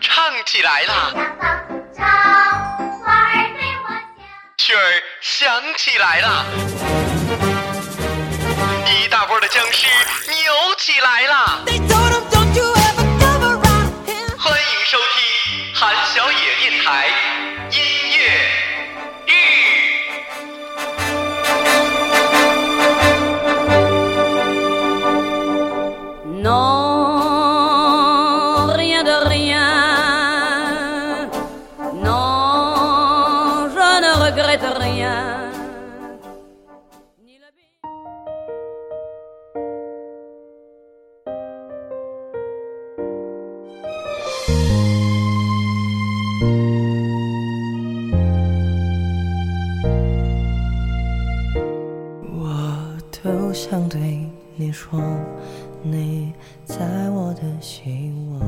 [0.00, 1.12] 唱起来啦，
[1.96, 2.06] 长
[3.00, 4.22] 花儿对我笑。
[4.56, 6.44] 曲儿响起来啦，
[8.86, 9.86] 一大波的僵尸
[10.28, 11.60] 扭起来啦！
[53.26, 54.24] 都想对
[54.54, 55.00] 你说，
[55.82, 56.32] 你
[56.64, 58.38] 在我的心，我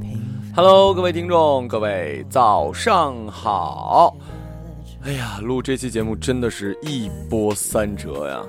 [0.00, 0.18] 平
[0.54, 0.56] 凡。
[0.56, 4.16] Hello，各位听众，各位早上好。
[5.02, 8.42] 哎呀，录这期节目真的是一波三折呀，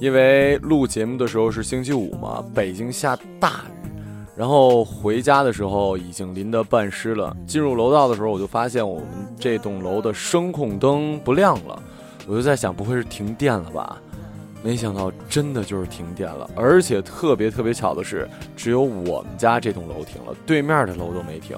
[0.00, 3.88] 因为录节目的时候是星期五嘛，北京下大雨，
[4.34, 7.36] 然后回家的时候已经淋得半湿了。
[7.46, 9.06] 进入楼道的时候，我就发现我们
[9.38, 11.80] 这栋楼的声控灯不亮了，
[12.26, 13.96] 我就在想，不会是停电了吧？
[14.62, 21.56] 没想到真的就是停电了，而且特别特别巧的是，只有我们家这栋楼停了，对面的楼都没停。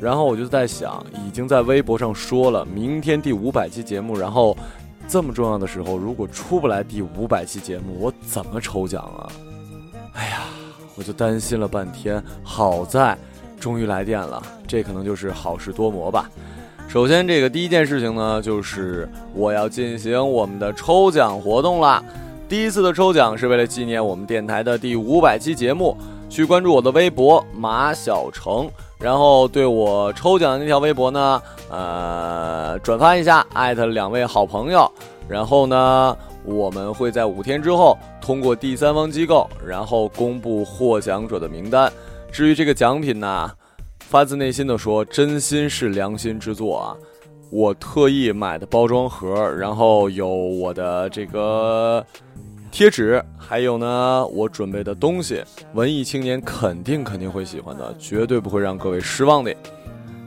[0.00, 4.56] 然后我就在想，已经在微博上说了，明天第五百期节目，然后
[5.08, 9.28] 这么重要的时候，如果出不来第五百期节目，我怎么抽奖啊？
[10.12, 10.42] 哎呀，
[10.94, 13.16] 我就担心了半天，好在
[13.58, 16.30] 终于来电了，这可能就是好事多磨吧。
[16.94, 22.00] 首先，这个第一件事情呢，就是我要进行我们的抽奖活动啦。
[22.48, 25.96] 第一次的抽奖是为了纪念我们电台的第五百期节目，
[26.30, 34.88] 去关注我的微博马小成，然后对我抽奖的那条微博呢，呃，转发一下，艾特两位好朋友，
[35.26, 41.92] 然后呢，我们会在五天之后通过第三方机构，然后公布获奖者的名单。
[42.30, 43.50] 至于这个奖品呢，
[44.08, 46.96] 发自内心的说，真心是良心之作啊！
[47.50, 52.04] 我特意买的包装盒，然后有我的这个
[52.70, 55.42] 贴纸，还有呢我准备的东西，
[55.72, 59.54] 文艺青年肯定肯定会喜欢的，绝对不会让各位失望的。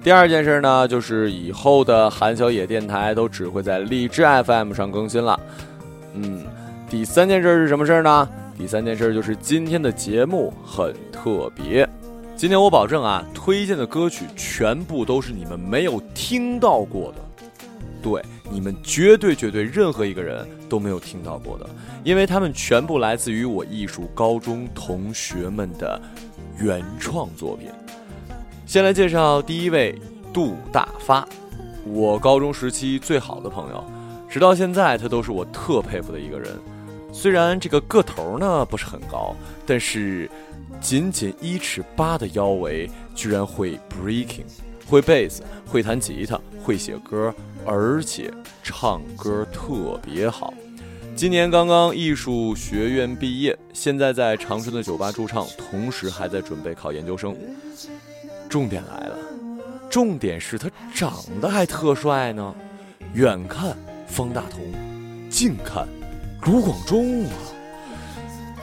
[0.04, 5.40] 第二件事呢，就是以后的韩小野电台都只会在荔枝 FM 上更新了。
[6.14, 6.46] 嗯，
[6.90, 8.30] 第三件事是什么事儿呢？
[8.58, 11.88] 第三件事就是今天的节目很特别。
[12.38, 17.48] 今天我保证啊，推荐的歌曲全部都是你们没有听到过的，
[18.00, 18.22] 对，
[18.52, 21.68] 你们绝对绝对任何一个人都没有听到过的，
[22.04, 26.00] 因为他们全部来自于我艺术高中同学们的
[26.60, 27.70] 原创作品。
[28.68, 30.00] 先来介绍第一位
[30.32, 31.28] 杜大发，
[31.86, 33.84] 我高中时期最好的朋友，
[34.30, 36.52] 直到现在他都是我特佩服的一个人。
[37.12, 40.30] 虽然这个个头呢不是很高，但是
[40.80, 44.46] 仅仅一尺八的腰围，居然会 breaking，
[44.88, 47.34] 会贝斯，会弹吉他，会写歌，
[47.66, 48.32] 而且
[48.64, 50.54] 唱歌特别好。
[51.16, 57.36] 今年刚刚艺术学院毕业，现在在长春的酒吧驻唱，同时还在准备考研究生。
[58.48, 59.18] 重点来了，
[59.90, 62.56] 重点是他长得还特帅呢，
[63.14, 63.76] 远看
[64.08, 64.62] 方大同，
[65.30, 65.88] 近看
[66.44, 67.32] 卢广仲啊。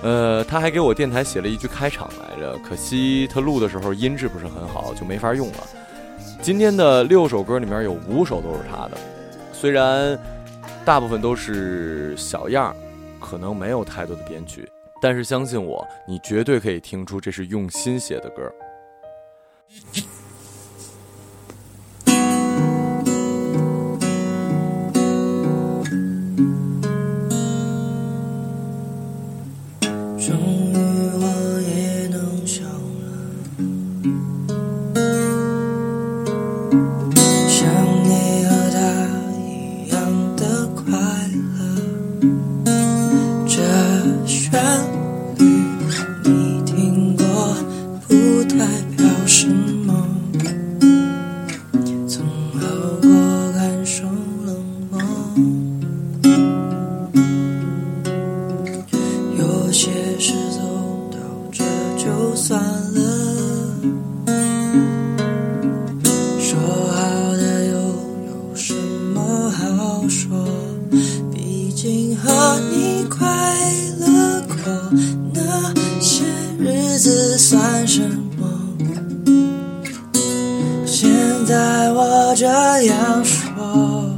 [0.04, 5.66] 呃，他还给我电台写了一句开场来着，可惜他录的时候音质不是很好，就没法用了。
[6.42, 8.98] 今天的六首歌里面有五首都是他的，
[9.50, 10.18] 虽然
[10.84, 12.76] 大部分都是小样儿，
[13.18, 14.68] 可能没有太多的编曲，
[15.00, 18.52] 但是相信我，你绝对可以听出这是用心写的歌。
[80.94, 81.10] 现
[81.44, 84.16] 在我这样说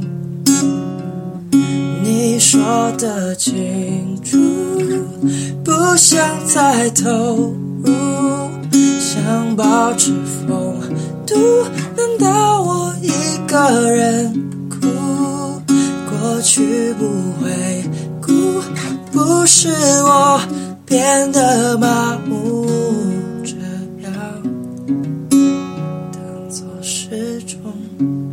[2.03, 2.61] 你说
[2.99, 4.37] 的清楚
[5.63, 7.51] 不想再投
[7.83, 7.91] 入
[8.99, 10.13] 想保持
[10.47, 10.79] 风
[11.25, 11.35] 度
[11.95, 13.09] 难道我一
[13.47, 14.31] 个人
[14.69, 14.87] 哭
[16.11, 17.07] 过去不
[17.41, 17.83] 会
[18.21, 18.61] 哭
[19.11, 19.69] 不是
[20.03, 20.39] 我
[20.85, 22.36] 变得麻木。
[27.73, 28.26] people.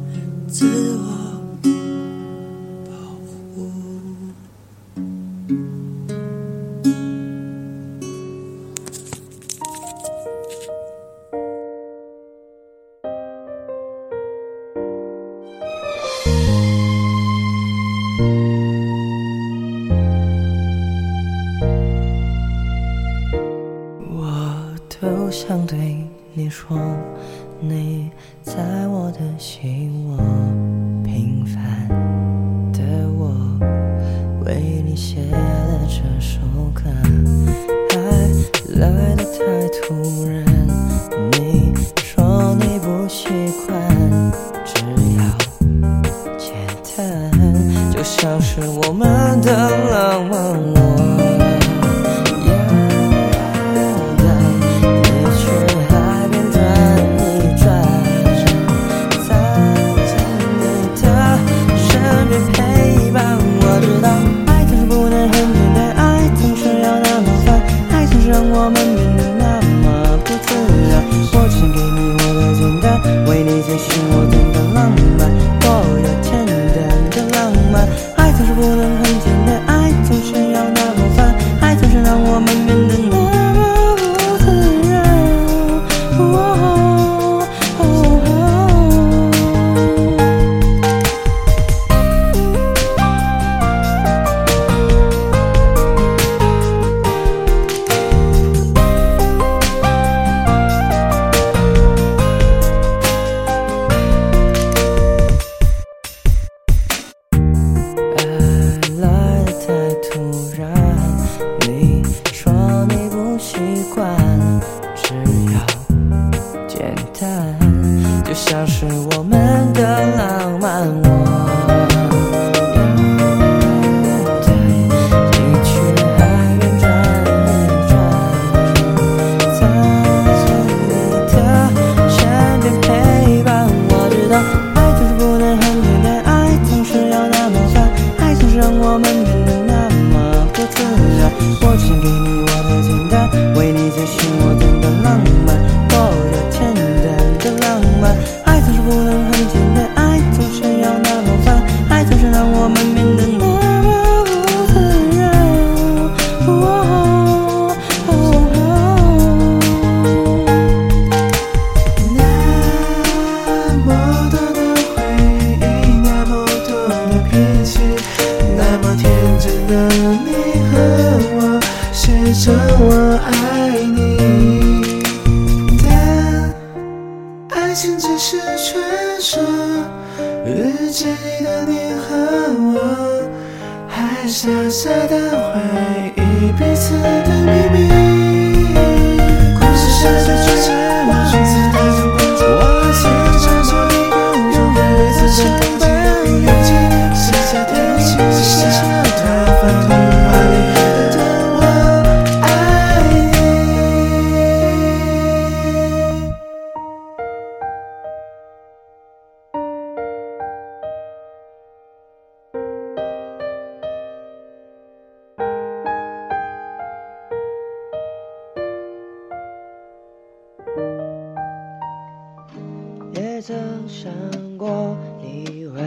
[223.46, 223.54] 曾
[223.86, 224.10] 想
[224.56, 225.82] 过你会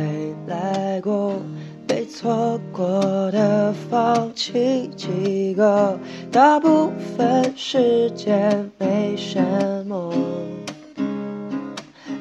[0.46, 1.42] 来过
[1.88, 2.86] 被错过
[3.32, 5.98] 的放弃几个
[6.32, 9.42] 大部分时间没什
[9.88, 10.14] 么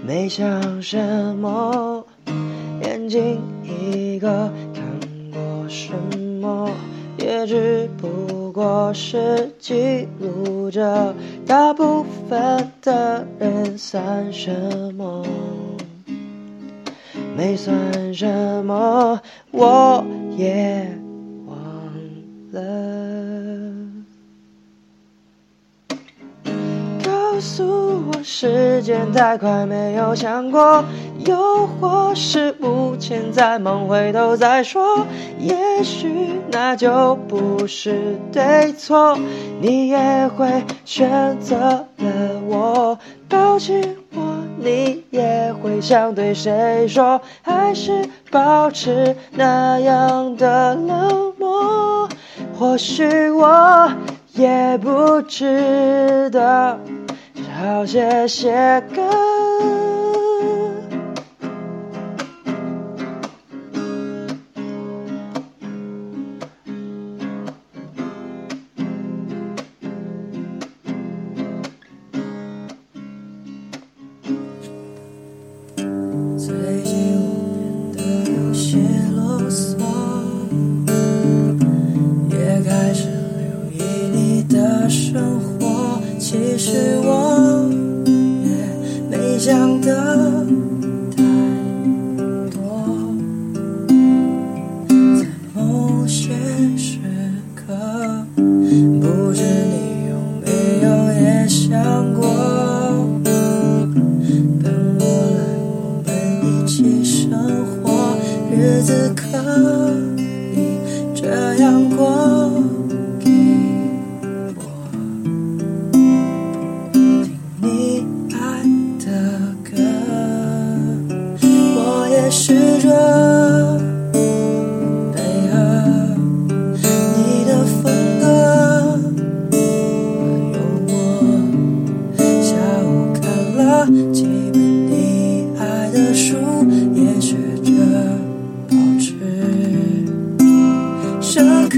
[0.07, 2.03] 没想什么
[2.83, 4.83] 眼睛一个看
[5.35, 5.93] 过什
[6.41, 6.71] 么
[7.19, 7.76] 也只
[8.79, 11.15] 我是记录着
[11.47, 14.53] 大部分的人算什
[14.95, 15.27] 么？
[17.35, 19.19] 没算什么
[19.51, 20.05] 我
[20.37, 20.95] 也
[21.47, 21.57] 忘
[22.53, 23.73] 了。
[27.03, 27.86] 告诉
[28.29, 30.85] 时间太快，没有想过，
[31.25, 35.07] 又或是目前再忙，回头再说。
[35.39, 39.17] 也许那就不是对错，
[39.61, 41.87] 你也会选择了
[42.49, 44.21] 我，抱紧我，
[44.59, 52.09] 你也会想对谁说，还是保持那样的冷漠？
[52.59, 53.89] 或许我
[54.35, 56.77] 也不值得。
[57.59, 59.46] 少写些歌。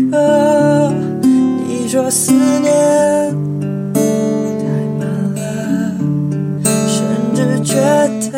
[0.09, 0.93] 深刻。
[1.67, 2.73] 你说思念
[4.35, 4.65] 太
[4.99, 5.95] 慢了，
[6.87, 6.97] 甚
[7.35, 7.77] 至觉
[8.33, 8.37] 得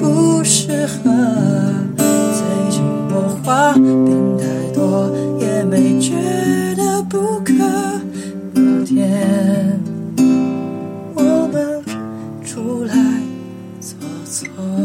[0.00, 1.10] 不适合。
[1.96, 3.82] 最近我话变
[4.38, 6.12] 太多，也没觉
[6.76, 7.52] 得不可。
[8.54, 9.80] 隔天
[11.14, 11.82] 我们
[12.44, 12.94] 出来
[13.80, 14.83] 走走。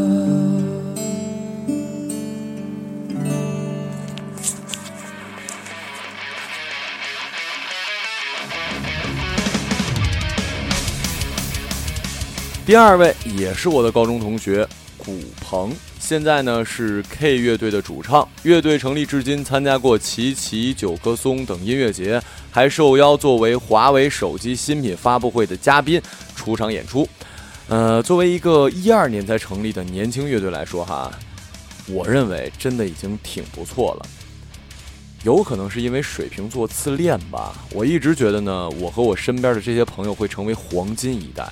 [12.70, 14.64] 第二位也是我的高中同学
[14.96, 18.30] 古鹏，现在呢是 K 乐队的主唱。
[18.44, 22.22] 乐队成立至今，参加过齐齐、九歌松等音乐节，
[22.52, 26.00] 还受邀作为华为手机新品发布会的嘉宾
[26.36, 27.10] 出场演出。
[27.70, 31.12] 呃，作为一个一二年才成立的年轻乐队来说，哈，
[31.88, 34.06] 我认为真的已经挺不错了。
[35.24, 41.50] 有可能是因为水瓶座自恋吧，我一直觉得呢，我和我身边的这些朋友会成为黄金一代。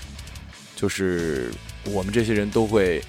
[0.78, 1.52] 就是
[1.86, 3.04] 我们这些人都会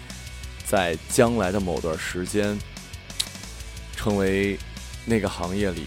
[0.67, 2.59] 在将来的某段时间
[3.95, 4.59] 成为
[5.05, 5.83] 那个行业里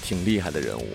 [0.00, 0.88] 挺厉害的人物。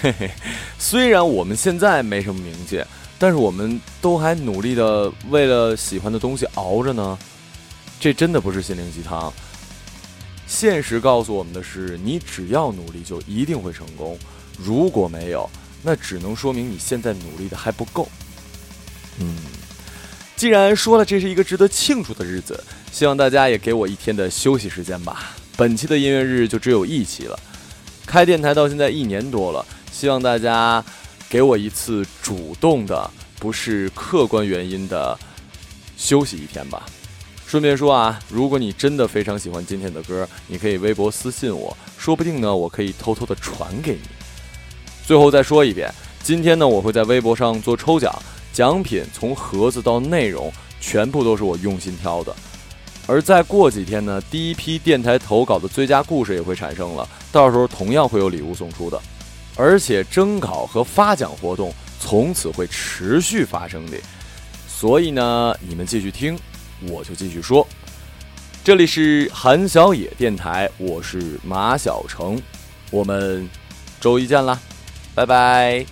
[0.00, 0.30] 嘿嘿，
[0.78, 2.82] 虽然我们现在没什么名气，
[3.18, 7.18] 但是我们都还努力的为了喜欢的东西熬着呢。
[8.00, 9.30] 这真的不是心灵鸡汤。
[10.46, 14.18] 现实告诉我们的是，你只要努力就一定会成功。
[14.58, 15.48] 如果没有，
[15.82, 18.08] 那只能说明你现在努力的还不够。
[19.22, 19.36] 嗯，
[20.34, 25.34] 既然说了这是一个值得庆祝的日子，希望大家也给我一天的休息时间吧。
[25.56, 27.38] 本期的音乐日就只有一期了，
[28.04, 30.84] 开电台到现在一年多了，希望大家
[31.28, 35.16] 给我一次主动的，不是客观原因的
[35.96, 36.84] 休息一天吧。
[37.46, 44.00] 顺便说啊，如果你真的非常喜欢今天的歌，你可以微博私信我，说不定呢，我可以偷偷的传给你。
[45.06, 48.10] 最后再说一遍，今天呢，我会在微博上做抽奖。
[48.52, 52.34] 奖品从盒子到内容，全部都是我用心挑的。
[53.06, 59.00] 而再过几天呢，第一批电台投稿的最佳故事也会产生了，到时候同样会有礼物送出的。
[59.56, 63.98] 而且征稿和发奖活动从此会持续发生的。
[64.66, 66.38] 所以呢，你们继续听，
[66.88, 67.66] 我就继续说。
[68.64, 72.40] 这里是韩小野电台，我是马小成，
[72.90, 73.48] 我们
[74.00, 74.58] 周一见啦，
[75.14, 75.91] 拜拜。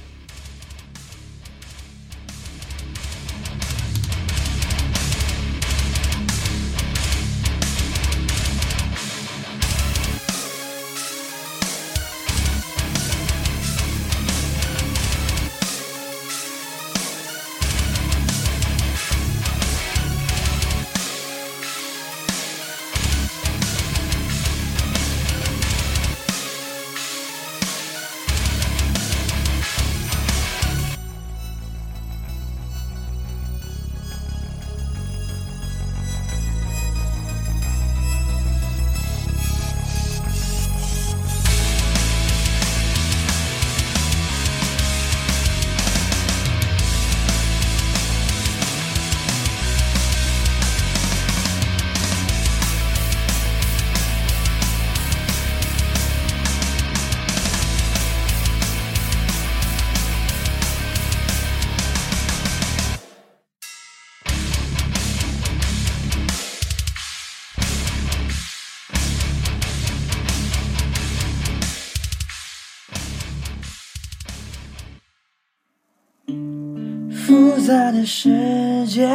[77.71, 79.09] 他的世界，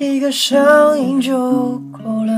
[0.00, 2.37] 一个声音就够了。